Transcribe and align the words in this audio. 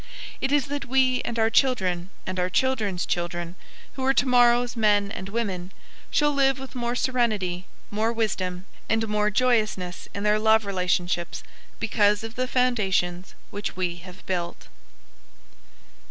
It 0.41 0.51
is 0.51 0.65
that 0.65 0.85
we 0.85 1.21
and 1.23 1.37
our 1.37 1.51
children 1.51 2.09
and 2.25 2.39
our 2.39 2.49
children's 2.49 3.05
children, 3.05 3.53
who 3.93 4.03
are 4.03 4.15
tomorrow's 4.15 4.75
men 4.75 5.11
and 5.11 5.29
women, 5.29 5.71
shall 6.09 6.31
live 6.33 6.57
with 6.57 6.73
more 6.73 6.95
serenity, 6.95 7.65
more 7.91 8.11
wisdom, 8.11 8.65
and 8.89 9.07
more 9.07 9.29
joyousness 9.29 10.09
in 10.15 10.23
their 10.23 10.39
love 10.39 10.65
relationships 10.65 11.43
because 11.79 12.23
of 12.23 12.33
the 12.33 12.47
foundations 12.47 13.35
which 13.51 13.75
we 13.75 13.97
have 13.97 14.25
built. 14.25 14.67